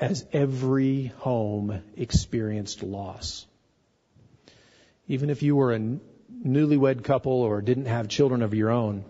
[0.00, 3.46] as every home experienced loss.
[5.06, 9.04] Even if you were a newlywed couple or didn't have children of your own,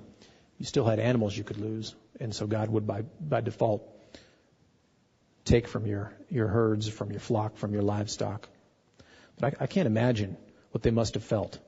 [0.59, 1.95] you still had animals you could lose.
[2.21, 3.89] And so God would by, by default
[5.45, 8.49] take from your, your herds, from your flock, from your livestock.
[9.39, 10.37] But I, I can't imagine
[10.71, 11.59] what they must have felt.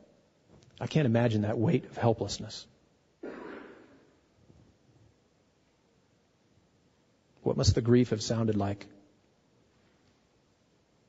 [0.81, 2.67] I can't imagine that weight of helplessness.
[7.43, 8.87] What must the grief have sounded like?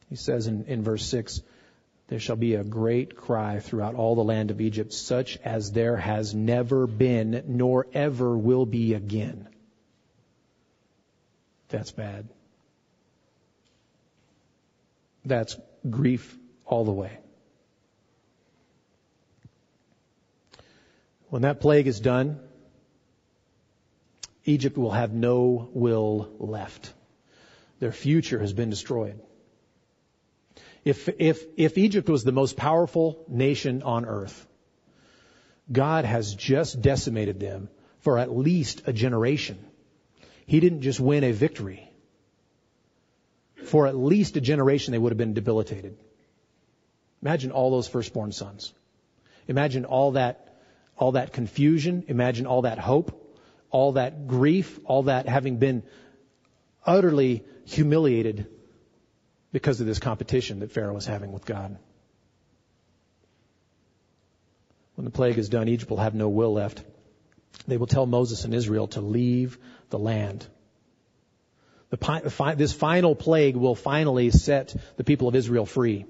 [0.10, 1.42] He says in, in verse 6,
[2.08, 5.98] there shall be a great cry throughout all the land of Egypt, such as there
[5.98, 9.48] has never been, nor ever will be again.
[11.70, 12.28] That's bad.
[15.26, 15.58] That's
[15.90, 17.18] grief all the way.
[21.30, 22.40] When that plague is done,
[24.46, 26.94] Egypt will have no will left.
[27.80, 29.20] Their future has been destroyed.
[30.86, 34.48] If, if, if Egypt was the most powerful nation on earth,
[35.72, 37.70] God has just decimated them
[38.02, 39.58] for at least a generation.
[40.46, 41.90] He didn't just win a victory
[43.76, 45.98] for at least a generation they would have been debilitated.
[47.22, 48.74] Imagine all those firstborn sons.
[49.50, 50.56] Imagine all that,
[50.96, 52.06] all that confusion.
[52.08, 53.38] Imagine all that hope,
[53.72, 55.84] all that grief, all that having been
[56.86, 58.48] utterly humiliated
[59.52, 61.78] because of this competition that Pharaoh was having with God.
[64.96, 66.82] When the plague is done, Egypt will have no will left.
[67.68, 69.58] They will tell Moses and Israel to leave
[69.90, 70.48] the land.
[71.90, 76.06] The, this final plague will finally set the people of Israel free.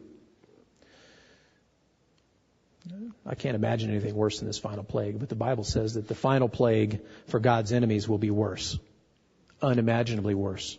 [3.25, 6.15] I can't imagine anything worse than this final plague, but the Bible says that the
[6.15, 8.77] final plague for God's enemies will be worse.
[9.61, 10.77] Unimaginably worse.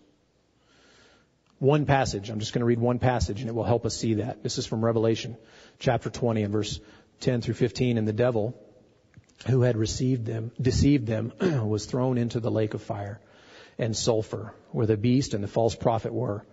[1.59, 4.15] One passage, I'm just going to read one passage and it will help us see
[4.15, 4.43] that.
[4.43, 5.37] This is from Revelation
[5.79, 6.79] chapter 20 and verse
[7.21, 7.99] 10 through 15.
[7.99, 8.55] And the devil
[9.47, 13.21] who had received them, deceived them, was thrown into the lake of fire
[13.79, 16.45] and sulfur where the beast and the false prophet were.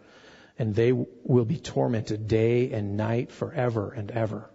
[0.59, 4.49] And they will be tormented day and night forever and ever.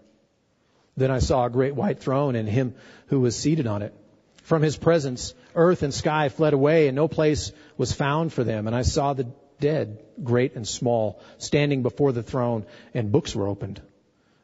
[0.96, 2.74] Then I saw a great white throne and him
[3.07, 3.94] who was seated on it.
[4.42, 8.66] From his presence, earth and sky fled away and no place was found for them.
[8.66, 9.28] And I saw the
[9.61, 13.81] dead, great and small, standing before the throne and books were opened.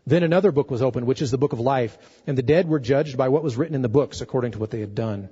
[0.06, 1.96] Then another book was opened, which is the book of life.
[2.26, 4.70] And the dead were judged by what was written in the books according to what
[4.70, 5.28] they had done.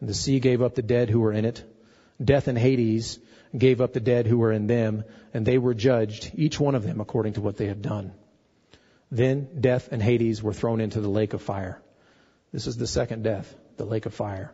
[0.00, 1.64] And the sea gave up the dead who were in it.
[2.22, 3.18] Death and Hades
[3.56, 6.82] gave up the dead who were in them, and they were judged, each one of
[6.82, 8.12] them according to what they had done.
[9.10, 11.80] Then death and Hades were thrown into the lake of fire.
[12.52, 14.52] This is the second death, the lake of fire.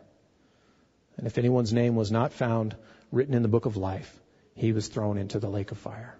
[1.17, 2.75] And if anyone's name was not found
[3.11, 4.19] written in the book of life,
[4.55, 6.15] he was thrown into the lake of fire.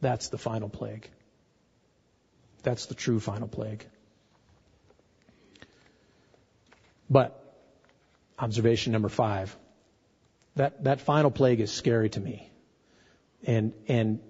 [0.00, 1.08] That's the final plague.
[2.62, 3.84] That's the true final plague.
[7.08, 7.36] But,
[8.38, 9.56] observation number five,
[10.56, 12.50] that, that final plague is scary to me.
[13.44, 14.20] And, and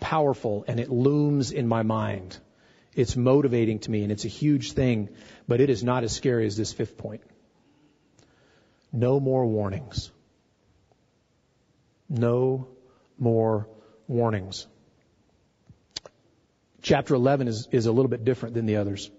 [0.00, 2.38] powerful and it looms in my mind.
[2.94, 5.08] It's motivating to me and it's a huge thing,
[5.48, 7.22] but it is not as scary as this fifth point.
[8.92, 10.10] No more warnings.
[12.08, 12.68] No
[13.18, 13.68] more
[14.06, 14.66] warnings.
[16.82, 19.10] Chapter 11 is, is a little bit different than the others.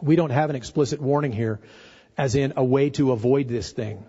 [0.00, 1.60] We don't have an explicit warning here
[2.16, 4.04] as in a way to avoid this thing.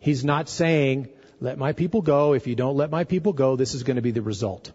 [0.00, 1.08] He's not saying
[1.40, 2.32] let my people go.
[2.32, 4.72] If you don't let my people go, this is going to be the result.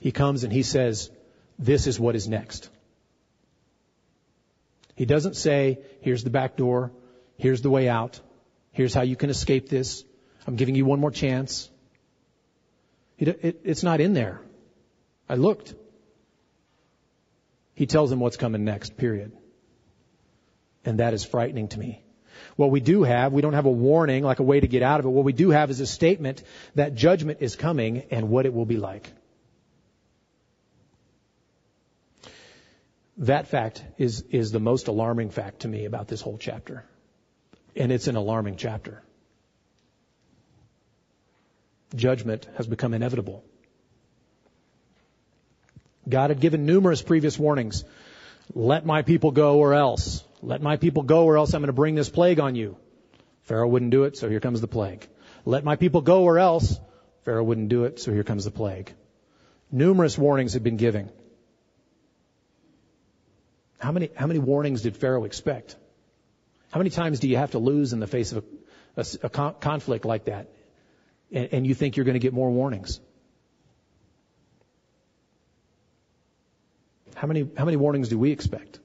[0.00, 1.10] He comes and he says,
[1.58, 2.70] this is what is next.
[4.94, 6.92] He doesn't say, here's the back door,
[7.36, 8.20] here's the way out,
[8.72, 10.04] here's how you can escape this,
[10.46, 11.70] I'm giving you one more chance.
[13.18, 14.40] It, it, it's not in there.
[15.28, 15.74] I looked.
[17.74, 19.32] He tells them what's coming next, period.
[20.84, 22.02] And that is frightening to me.
[22.56, 25.00] What we do have, we don't have a warning, like a way to get out
[25.00, 25.08] of it.
[25.08, 26.42] What we do have is a statement
[26.74, 29.12] that judgment is coming and what it will be like.
[33.18, 36.84] That fact is, is the most alarming fact to me about this whole chapter.
[37.76, 39.02] And it's an alarming chapter.
[41.94, 43.44] Judgment has become inevitable.
[46.08, 47.84] God had given numerous previous warnings.
[48.54, 50.24] Let my people go or else.
[50.42, 52.76] Let my people go or else I'm going to bring this plague on you.
[53.42, 55.06] Pharaoh wouldn't do it, so here comes the plague.
[55.44, 56.78] Let my people go or else.
[57.24, 58.92] Pharaoh wouldn't do it, so here comes the plague.
[59.70, 61.10] Numerous warnings had been given.
[63.78, 65.76] How many, how many warnings did Pharaoh expect?
[66.70, 68.44] How many times do you have to lose in the face of
[68.96, 70.48] a, a, a conflict like that?
[71.32, 73.00] And, and you think you're going to get more warnings?
[77.14, 78.78] How many, how many warnings do we expect?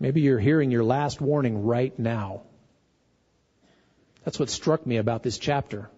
[0.00, 2.42] Maybe you're hearing your last warning right now.
[4.24, 5.90] That's what struck me about this chapter.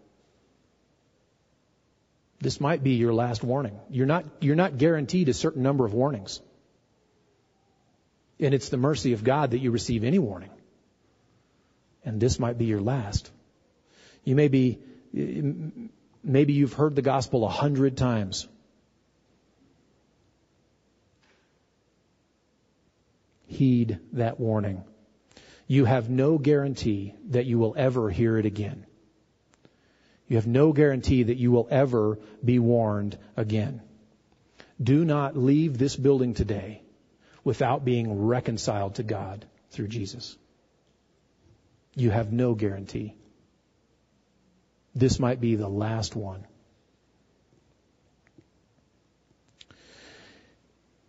[2.40, 3.78] This might be your last warning.
[3.88, 6.40] You're not, you're not guaranteed a certain number of warnings.
[8.40, 10.50] And it's the mercy of God that you receive any warning.
[12.04, 13.30] And this might be your last.
[14.24, 14.80] You may be,
[15.12, 18.48] maybe you've heard the gospel a hundred times.
[23.62, 24.82] Heed that warning.
[25.68, 28.84] You have no guarantee that you will ever hear it again.
[30.26, 33.80] You have no guarantee that you will ever be warned again.
[34.82, 36.82] Do not leave this building today
[37.44, 40.36] without being reconciled to God through Jesus.
[41.94, 43.14] You have no guarantee.
[44.92, 46.46] This might be the last one.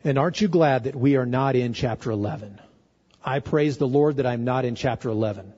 [0.03, 2.59] And aren't you glad that we are not in chapter 11?
[3.23, 5.53] I praise the Lord that I'm not in chapter 11.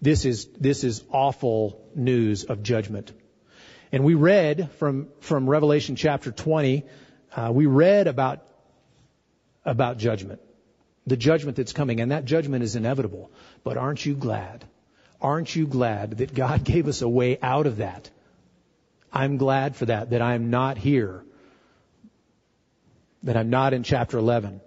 [0.00, 3.12] This is, this is awful news of judgment.
[3.92, 6.84] And we read from, from Revelation chapter 20,
[7.36, 8.46] uh, we read about,
[9.64, 10.40] about judgment.
[11.06, 13.30] the judgment that's coming, and that judgment is inevitable.
[13.64, 14.64] But aren't you glad?
[15.20, 18.08] Aren't you glad that God gave us a way out of that?
[19.12, 21.24] I'm glad for that, that I'm not here,
[23.22, 24.60] that I'm not in chapter 11.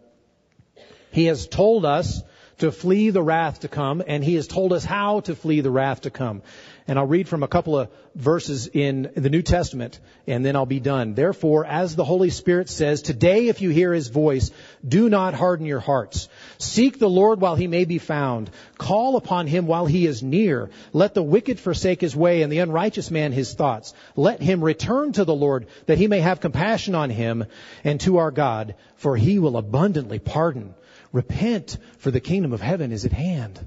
[1.12, 2.22] He has told us
[2.64, 5.70] to flee the wrath to come, and He has told us how to flee the
[5.70, 6.42] wrath to come.
[6.88, 10.66] And I'll read from a couple of verses in the New Testament, and then I'll
[10.66, 11.14] be done.
[11.14, 14.50] Therefore, as the Holy Spirit says, today if you hear His voice,
[14.88, 16.30] do not harden your hearts.
[16.58, 18.50] Seek the Lord while He may be found.
[18.78, 20.70] Call upon Him while He is near.
[20.94, 23.94] Let the wicked forsake his way, and the unrighteous man his thoughts.
[24.16, 27.44] Let him return to the Lord, that He may have compassion on him,
[27.84, 30.76] and to our God, for He will abundantly pardon.
[31.14, 33.66] Repent, for the kingdom of heaven is at hand.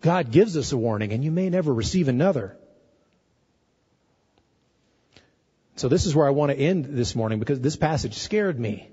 [0.00, 2.56] God gives us a warning, and you may never receive another.
[5.76, 8.88] So this is where I want to end this morning because this passage scared me.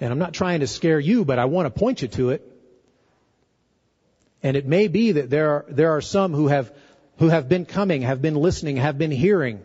[0.00, 2.46] And I'm not trying to scare you, but I want to point you to it.
[4.44, 6.72] And it may be that there are, there are some who have,
[7.18, 9.64] who have been coming, have been listening, have been hearing,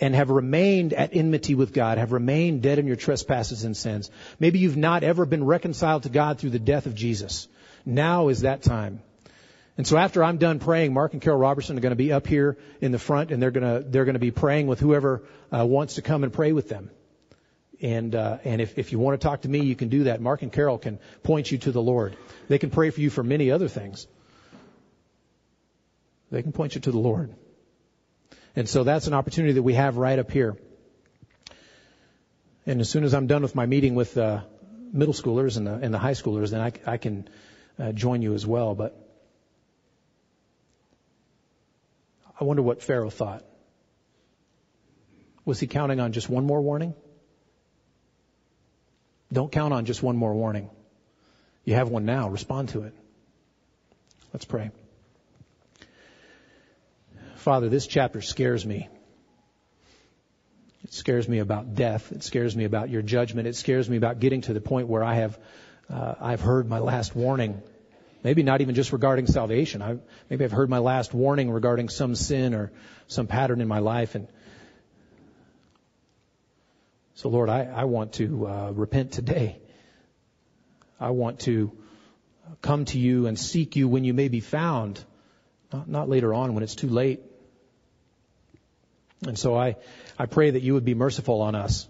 [0.00, 4.10] and have remained at enmity with God, have remained dead in your trespasses and sins.
[4.40, 7.46] Maybe you've not ever been reconciled to God through the death of Jesus.
[7.86, 9.02] Now is that time.
[9.76, 12.26] And so after I'm done praying, Mark and Carol Robertson are going to be up
[12.26, 15.24] here in the front, and they're going to they're going to be praying with whoever
[15.52, 16.90] uh, wants to come and pray with them.
[17.82, 20.20] And uh, and if if you want to talk to me, you can do that.
[20.20, 22.16] Mark and Carol can point you to the Lord.
[22.46, 24.06] They can pray for you for many other things.
[26.30, 27.34] They can point you to the Lord.
[28.56, 30.56] And so that's an opportunity that we have right up here.
[32.66, 34.42] And as soon as I'm done with my meeting with uh,
[34.92, 37.28] middle schoolers and the, and the high schoolers, then I, I can
[37.78, 38.74] uh, join you as well.
[38.74, 38.96] But
[42.40, 43.44] I wonder what Pharaoh thought.
[45.44, 46.94] Was he counting on just one more warning?
[49.32, 50.70] Don't count on just one more warning.
[51.64, 52.28] You have one now.
[52.28, 52.94] Respond to it.
[54.32, 54.70] Let's pray.
[57.44, 58.88] Father, this chapter scares me.
[60.82, 62.10] It scares me about death.
[62.10, 63.46] It scares me about your judgment.
[63.46, 65.38] It scares me about getting to the point where I have,
[65.90, 67.60] uh, I've heard my last warning.
[68.22, 69.82] Maybe not even just regarding salvation.
[69.82, 69.98] I,
[70.30, 72.72] maybe I've heard my last warning regarding some sin or
[73.08, 74.14] some pattern in my life.
[74.14, 74.26] And
[77.16, 79.58] so, Lord, I, I want to uh, repent today.
[80.98, 81.76] I want to
[82.62, 84.98] come to you and seek you when you may be found,
[85.70, 87.20] not, not later on when it's too late.
[89.26, 89.76] And so I,
[90.18, 91.88] I pray that you would be merciful on us.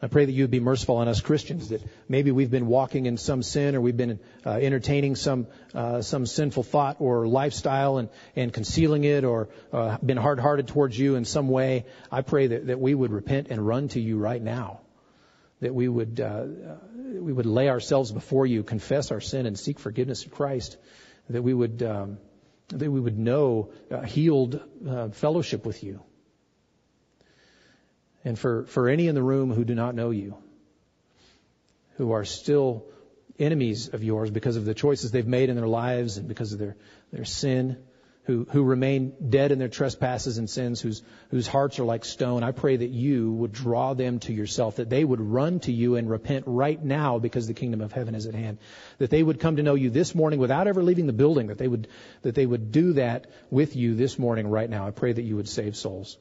[0.00, 3.06] I pray that you would be merciful on us Christians, that maybe we've been walking
[3.06, 7.98] in some sin or we've been uh, entertaining some, uh, some sinful thought or lifestyle
[7.98, 11.84] and, and concealing it or uh, been hard hearted towards you in some way.
[12.12, 14.82] I pray that, that we would repent and run to you right now.
[15.62, 16.44] That we would, uh,
[16.94, 20.76] we would lay ourselves before you, confess our sin and seek forgiveness of Christ.
[21.28, 22.18] That we would, um,
[22.68, 26.02] that we would know uh, healed uh, fellowship with you
[28.28, 30.36] and for, for any in the room who do not know you,
[31.96, 32.84] who are still
[33.38, 36.58] enemies of yours because of the choices they've made in their lives and because of
[36.58, 36.76] their,
[37.10, 37.78] their sin,
[38.24, 42.42] who, who remain dead in their trespasses and sins, whose, whose hearts are like stone,
[42.42, 45.96] I pray that you would draw them to yourself, that they would run to you
[45.96, 48.58] and repent right now because the kingdom of heaven is at hand.
[48.98, 51.56] That they would come to know you this morning without ever leaving the building, that
[51.56, 51.88] they would,
[52.20, 54.86] that they would do that with you this morning right now.
[54.86, 56.18] I pray that you would save souls.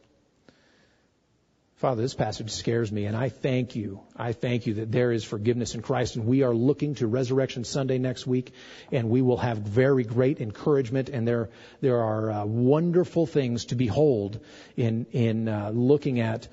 [1.78, 4.02] Father, this passage scares me, and I thank you.
[4.16, 7.64] I thank you that there is forgiveness in Christ, and we are looking to Resurrection
[7.66, 8.52] Sunday next week,
[8.92, 11.50] and we will have very great encouragement, and there
[11.80, 14.40] there are uh, wonderful things to behold
[14.76, 16.48] in in uh, looking at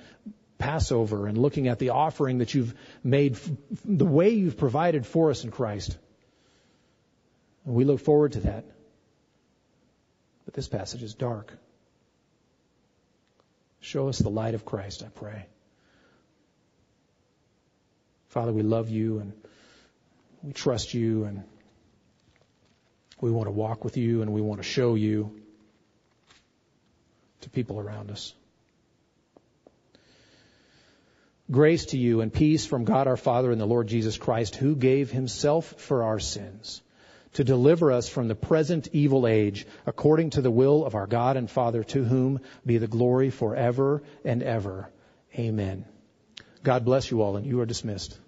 [0.58, 3.38] Passover and looking at the offering that you've made,
[3.82, 5.96] the way you've provided for us in Christ.
[7.64, 8.66] And we look forward to that.
[10.44, 11.50] But this passage is dark.
[13.84, 15.44] Show us the light of Christ, I pray.
[18.28, 19.34] Father, we love you and
[20.42, 21.44] we trust you and
[23.20, 25.38] we want to walk with you and we want to show you
[27.42, 28.32] to people around us.
[31.50, 34.76] Grace to you and peace from God our Father and the Lord Jesus Christ, who
[34.76, 36.80] gave himself for our sins
[37.34, 41.36] to deliver us from the present evil age, according to the will of our God
[41.36, 44.90] and Father, to whom be the glory forever and ever.
[45.38, 45.84] Amen.
[46.62, 48.18] God bless you all, and you are dismissed.